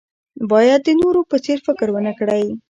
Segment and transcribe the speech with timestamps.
[0.51, 2.45] باید د نورو په څېر فکر ونه کړئ.